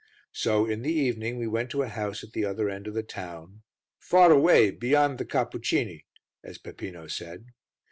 [0.33, 3.03] So in the evening we went to a house at the other end of the
[3.03, 3.61] town,
[3.99, 6.05] "far away beyond the Cappucini,"
[6.43, 7.45] as Peppino said.